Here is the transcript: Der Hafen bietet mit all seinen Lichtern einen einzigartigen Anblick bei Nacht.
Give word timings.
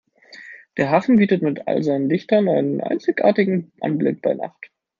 Der 0.77 0.89
Hafen 0.89 1.17
bietet 1.17 1.43
mit 1.43 1.67
all 1.67 1.83
seinen 1.83 2.09
Lichtern 2.09 2.49
einen 2.49 2.81
einzigartigen 2.81 3.71
Anblick 3.81 4.23
bei 4.23 4.33
Nacht. 4.33 4.71